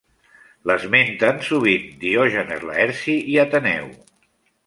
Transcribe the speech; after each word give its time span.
L'esmenten 0.69 1.43
sovint 1.49 1.85
Diògenes 2.05 2.65
Laerci 2.71 3.17
i 3.35 3.39
Ateneu. 3.47 3.89